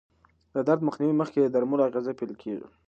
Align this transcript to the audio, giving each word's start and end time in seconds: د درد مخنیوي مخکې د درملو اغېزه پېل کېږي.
د 0.53 0.57
درد 0.67 0.81
مخنیوي 0.87 1.15
مخکې 1.21 1.39
د 1.41 1.47
درملو 1.55 1.85
اغېزه 1.87 2.11
پېل 2.19 2.33
کېږي. 2.41 2.67